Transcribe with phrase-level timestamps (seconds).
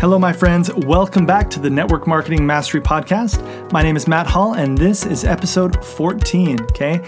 [0.00, 0.72] Hello, my friends.
[0.72, 3.70] Welcome back to the Network Marketing Mastery Podcast.
[3.70, 6.62] My name is Matt Hall, and this is episode 14.
[6.62, 7.02] Okay.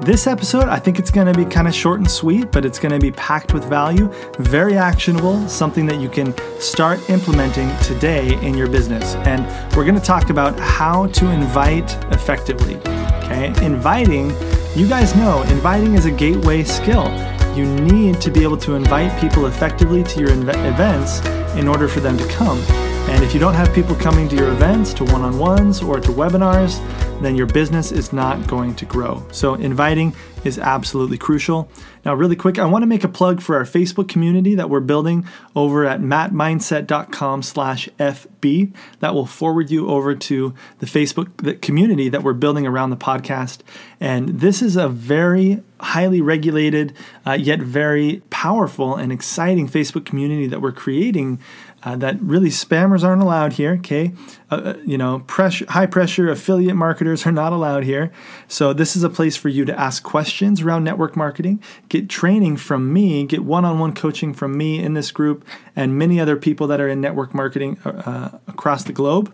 [0.00, 2.78] This episode, I think it's going to be kind of short and sweet, but it's
[2.78, 8.42] going to be packed with value, very actionable, something that you can start implementing today
[8.42, 9.14] in your business.
[9.26, 9.44] And
[9.76, 12.76] we're going to talk about how to invite effectively.
[13.24, 13.48] Okay.
[13.62, 14.30] Inviting,
[14.74, 17.08] you guys know, inviting is a gateway skill.
[17.58, 21.18] You need to be able to invite people effectively to your events
[21.56, 22.87] in order for them to come.
[23.08, 25.98] And if you don't have people coming to your events, to one on ones, or
[25.98, 26.78] to webinars,
[27.22, 29.26] then your business is not going to grow.
[29.32, 31.68] So, inviting is absolutely crucial.
[32.04, 34.80] Now, really quick, I want to make a plug for our Facebook community that we're
[34.80, 35.26] building
[35.56, 38.72] over at mattmindset.com slash FB.
[39.00, 43.60] That will forward you over to the Facebook community that we're building around the podcast.
[44.00, 46.94] And this is a very highly regulated,
[47.26, 51.38] uh, yet very powerful and exciting Facebook community that we're creating
[51.82, 53.74] uh, that really spammers aren't allowed here.
[53.74, 54.12] Okay,
[54.50, 58.12] uh, uh, you know, pressure, high pressure affiliate marketers are not allowed here.
[58.48, 62.56] So this is a place for you to ask questions around network marketing, get training
[62.56, 65.44] from me, get one-on-one coaching from me in this group,
[65.76, 69.32] and many other people that are in network marketing uh, uh across the globe.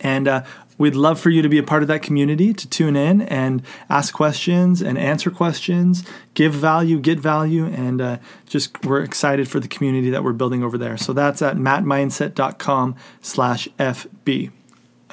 [0.00, 0.44] And uh,
[0.76, 3.62] We'd love for you to be a part of that community, to tune in and
[3.88, 9.60] ask questions and answer questions, give value, get value, and uh, just we're excited for
[9.60, 10.96] the community that we're building over there.
[10.96, 14.50] So that's at mattmindset.com slash FB.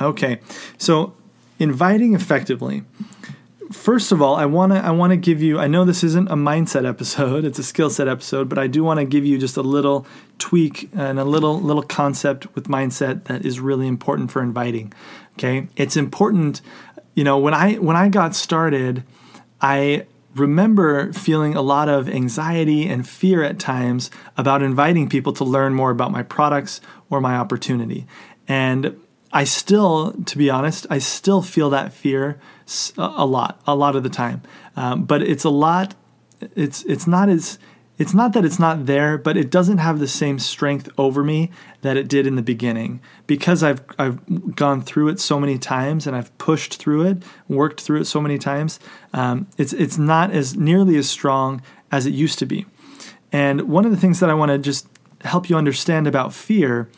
[0.01, 0.39] Okay,
[0.77, 1.13] so
[1.59, 2.83] inviting effectively.
[3.71, 6.29] First of all, I want to I want to give you I know this isn't
[6.29, 9.37] a mindset episode, it's a skill set episode, but I do want to give you
[9.37, 10.05] just a little
[10.37, 14.93] tweak and a little little concept with mindset that is really important for inviting.
[15.37, 15.67] Okay?
[15.75, 16.61] It's important,
[17.15, 19.03] you know, when I when I got started,
[19.61, 20.05] I
[20.35, 25.73] remember feeling a lot of anxiety and fear at times about inviting people to learn
[25.73, 28.07] more about my products or my opportunity.
[28.47, 28.97] And
[29.33, 32.39] I still, to be honest, I still feel that fear
[32.97, 34.41] a lot, a lot of the time.
[34.75, 35.95] Um, but it's a lot.
[36.55, 37.59] It's it's not as
[37.97, 41.51] it's not that it's not there, but it doesn't have the same strength over me
[41.81, 46.07] that it did in the beginning because I've I've gone through it so many times
[46.07, 48.79] and I've pushed through it, worked through it so many times.
[49.13, 51.61] Um, it's it's not as nearly as strong
[51.91, 52.65] as it used to be.
[53.31, 54.87] And one of the things that I want to just
[55.23, 56.89] help you understand about fear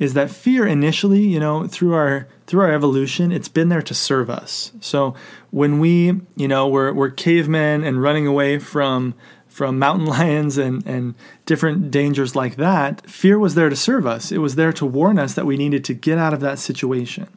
[0.00, 3.94] is that fear initially, you know, through our through our evolution, it's been there to
[3.94, 4.72] serve us.
[4.80, 5.14] So
[5.50, 9.14] when we, you know, we're we're cavemen and running away from
[9.46, 14.32] from mountain lions and, and different dangers like that, fear was there to serve us.
[14.32, 17.28] It was there to warn us that we needed to get out of that situation.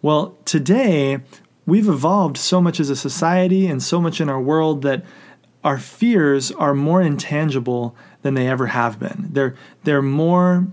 [0.00, 1.20] Well, today,
[1.66, 5.04] we've evolved so much as a society and so much in our world that
[5.62, 9.28] our fears are more intangible than they ever have been.
[9.32, 10.68] They're, they're, more,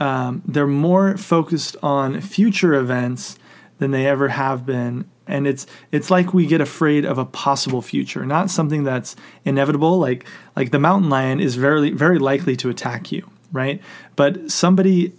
[0.00, 3.38] um, they're more focused on future events
[3.78, 5.08] than they ever have been.
[5.26, 9.98] And it's it's like we get afraid of a possible future not something that's inevitable.
[9.98, 13.80] Like like the mountain lion is very very likely to attack you right?
[14.16, 15.14] But somebody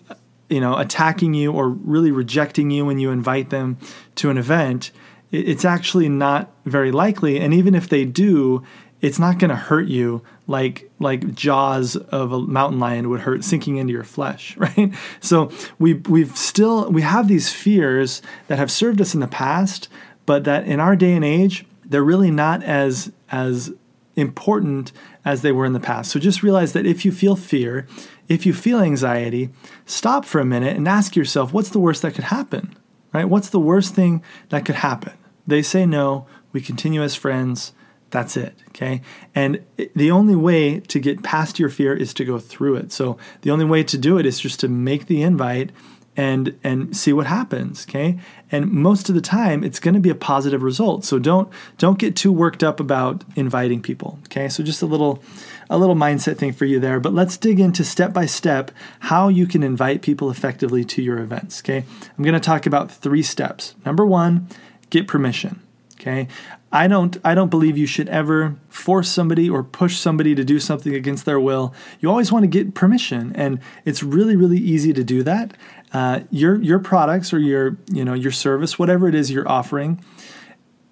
[0.49, 3.77] you know attacking you or really rejecting you when you invite them
[4.15, 4.91] to an event
[5.31, 7.39] it's actually not very likely.
[7.39, 8.63] And even if they do
[9.01, 13.43] it's not going to hurt you like like jaws of a mountain lion would hurt
[13.43, 14.93] sinking into your flesh right?
[15.19, 19.87] So we we've still we have these fears that have served us in the past
[20.25, 23.73] but that in our day and age they're really not as as
[24.15, 24.91] important
[25.23, 26.11] as they were in the past.
[26.11, 27.87] So just realize that if you feel fear
[28.27, 29.49] if you feel anxiety
[29.85, 32.75] stop for a minute and ask yourself what's the worst that could happen
[33.13, 33.27] right?
[33.27, 35.13] What's the worst thing that could happen?
[35.45, 36.27] They say no.
[36.53, 37.73] We continue as friends
[38.11, 38.53] that's it.
[38.69, 39.01] Okay.
[39.33, 39.63] And
[39.95, 42.91] the only way to get past your fear is to go through it.
[42.91, 45.71] So the only way to do it is just to make the invite
[46.17, 48.19] and and see what happens okay
[48.51, 51.99] and most of the time it's going to be a positive result so don't don't
[51.99, 55.23] get too worked up about inviting people okay so just a little
[55.69, 59.29] a little mindset thing for you there but let's dig into step by step how
[59.29, 61.85] you can invite people effectively to your events okay
[62.17, 64.49] i'm going to talk about three steps number 1
[64.89, 65.61] get permission
[66.01, 66.27] okay
[66.71, 70.59] I don't I don't believe you should ever force somebody or push somebody to do
[70.59, 71.73] something against their will.
[71.99, 75.55] You always want to get permission, and it's really really easy to do that.
[75.93, 80.01] Uh, your your products or your you know your service, whatever it is you're offering,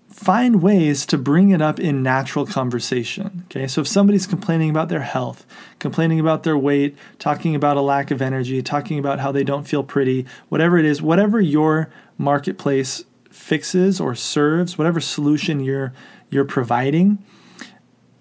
[0.10, 3.46] find ways to bring it up in natural conversation.
[3.46, 5.46] Okay, so if somebody's complaining about their health,
[5.80, 9.66] complaining about their weight, talking about a lack of energy, talking about how they don't
[9.66, 15.94] feel pretty, whatever it is, whatever your marketplace fixes or serves, whatever solution you're
[16.30, 17.24] you're providing,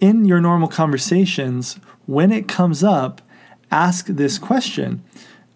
[0.01, 3.21] in your normal conversations, when it comes up,
[3.71, 5.03] ask this question.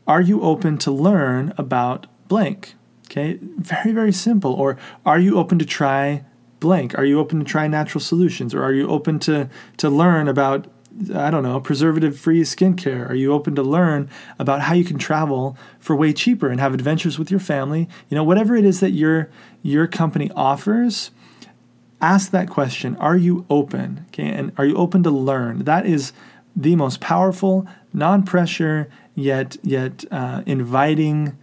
[0.07, 2.75] are you open to learn about blank?
[3.07, 4.53] Okay, very, very simple.
[4.53, 6.25] Or are you open to try
[6.61, 6.99] blank?
[6.99, 8.55] Are you open to try natural solutions?
[8.55, 10.67] Or are you open to, to learn about,
[11.15, 13.09] I don't know, preservative free skincare?
[13.09, 16.75] Are you open to learn about how you can travel for way cheaper and have
[16.75, 17.89] adventures with your family?
[18.09, 19.31] You know, whatever it is that your,
[19.63, 21.11] your company offers,
[22.01, 22.97] ask that question.
[22.97, 24.05] Are you open?
[24.09, 25.65] Okay, and are you open to learn?
[25.65, 26.13] That is
[26.55, 31.39] the most powerful, non pressure, yet, yet uh, inviting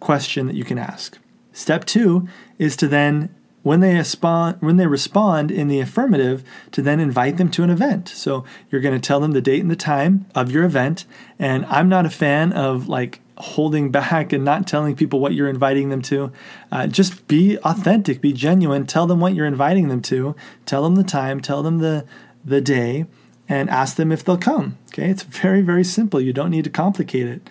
[0.00, 1.18] question that you can ask.
[1.52, 2.28] Step two
[2.58, 3.34] is to then
[3.66, 7.70] when they respond when they respond in the affirmative to then invite them to an
[7.70, 8.08] event.
[8.08, 11.04] So you're going to tell them the date and the time of your event
[11.36, 15.48] and i'm not a fan of like holding back and not telling people what you're
[15.48, 16.32] inviting them to.
[16.70, 20.94] Uh, just be authentic be genuine tell them what you're inviting them to tell them
[20.94, 22.04] the time tell them the
[22.44, 23.04] the day
[23.48, 25.10] and ask them if they'll come okay?
[25.10, 26.20] It's very very simple.
[26.20, 27.50] You don't need to complicate it.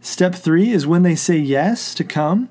[0.00, 2.50] Step three is when they say yes to come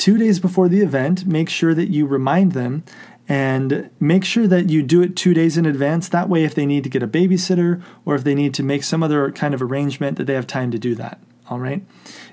[0.00, 2.82] two days before the event, make sure that you remind them
[3.28, 6.08] and make sure that you do it two days in advance.
[6.08, 8.82] That way, if they need to get a babysitter or if they need to make
[8.82, 11.20] some other kind of arrangement, that they have time to do that.
[11.48, 11.84] All right.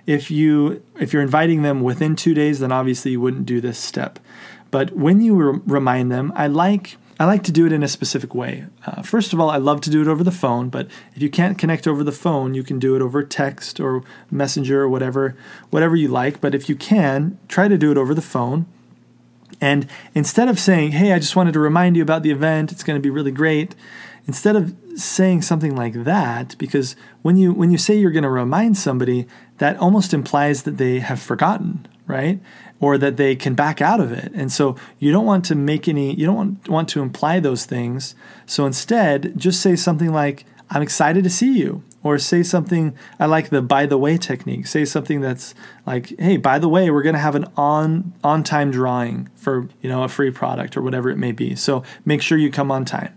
[0.05, 3.77] If you if you're inviting them within two days, then obviously you wouldn't do this
[3.77, 4.17] step.
[4.71, 7.87] But when you re- remind them, I like I like to do it in a
[7.87, 8.65] specific way.
[8.85, 11.29] Uh, first of all, I love to do it over the phone, but if you
[11.29, 15.35] can't connect over the phone, you can do it over text or messenger or whatever,
[15.71, 16.39] whatever you like.
[16.39, 18.67] But if you can, try to do it over the phone.
[19.59, 22.71] And instead of saying, "Hey, I just wanted to remind you about the event.
[22.71, 23.73] It's going to be really great,"
[24.27, 28.29] instead of saying something like that, because when you when you say you're going to
[28.29, 29.27] remind somebody,
[29.57, 32.39] that almost implies that they have forgotten, right?
[32.79, 34.31] or that they can back out of it.
[34.33, 37.65] And so you don't want to make any, you don't want, want to imply those
[37.65, 38.15] things.
[38.45, 41.83] So instead, just say something like, I'm excited to see you.
[42.03, 44.67] Or say something, I like the by the way technique.
[44.67, 45.53] Say something that's
[45.85, 49.67] like, hey, by the way, we're going to have an on on time drawing for
[49.81, 51.55] you know a free product or whatever it may be.
[51.55, 53.13] So make sure you come on time.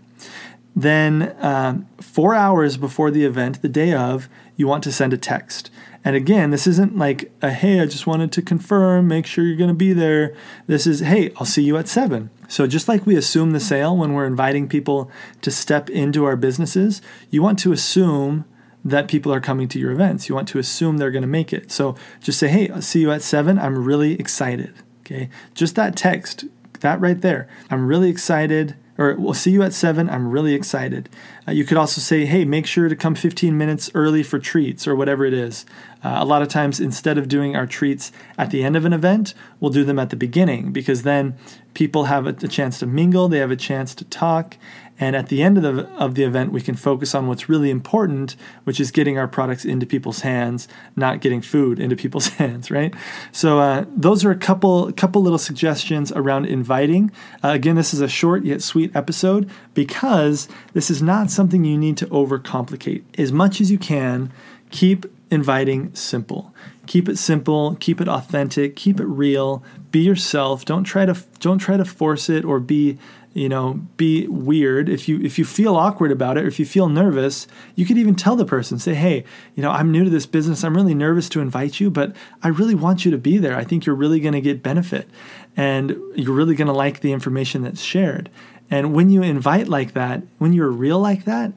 [0.75, 4.27] Then um, four hours before the event, the day of,
[4.61, 5.71] you want to send a text.
[6.03, 9.57] And again, this isn't like a hey, I just wanted to confirm, make sure you're
[9.57, 10.35] going to be there.
[10.67, 12.29] This is hey, I'll see you at 7.
[12.47, 15.09] So just like we assume the sale when we're inviting people
[15.41, 18.45] to step into our businesses, you want to assume
[18.85, 20.29] that people are coming to your events.
[20.29, 21.71] You want to assume they're going to make it.
[21.71, 23.57] So just say, "Hey, I'll see you at 7.
[23.57, 25.29] I'm really excited." Okay?
[25.55, 26.45] Just that text,
[26.81, 27.47] that right there.
[27.71, 30.09] I'm really excited or we'll see you at 7.
[30.09, 31.09] I'm really excited.
[31.47, 34.87] Uh, you could also say, hey, make sure to come 15 minutes early for treats
[34.87, 35.65] or whatever it is.
[36.03, 38.93] Uh, a lot of times, instead of doing our treats at the end of an
[38.93, 41.35] event, we'll do them at the beginning because then
[41.73, 44.57] people have a, a chance to mingle, they have a chance to talk,
[45.01, 47.71] and at the end of the, of the event, we can focus on what's really
[47.71, 52.69] important, which is getting our products into people's hands, not getting food into people's hands,
[52.69, 52.93] right?
[53.31, 57.11] So uh, those are a couple couple little suggestions around inviting.
[57.43, 61.79] Uh, again, this is a short yet sweet episode because this is not something you
[61.79, 63.03] need to overcomplicate.
[63.17, 64.31] As much as you can,
[64.71, 66.53] keep inviting simple.
[66.87, 70.65] Keep it simple, keep it authentic, keep it real, be yourself.
[70.65, 72.97] Don't try to don't try to force it or be
[73.33, 74.89] you know be weird.
[74.89, 77.97] If you if you feel awkward about it or if you feel nervous you could
[77.97, 79.23] even tell the person say hey
[79.55, 80.63] you know i'm new to this business.
[80.63, 83.55] I'm really nervous to invite you but i really want you to be there.
[83.55, 85.07] I think you're really going to get benefit
[85.55, 88.29] and you're really going to like the information that's shared.
[88.69, 91.53] And when you invite like that when you're real like that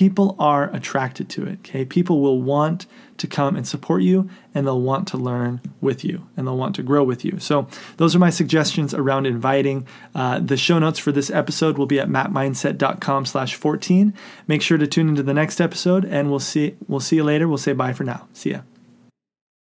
[0.00, 2.86] people are attracted to it okay people will want
[3.18, 6.74] to come and support you and they'll want to learn with you and they'll want
[6.76, 7.38] to grow with you.
[7.38, 9.86] So, those are my suggestions around inviting.
[10.14, 14.14] Uh, the show notes for this episode will be at mattmindset.com slash 14.
[14.46, 17.48] Make sure to tune into the next episode and we'll see, we'll see you later.
[17.48, 18.28] We'll say bye for now.
[18.32, 18.60] See ya.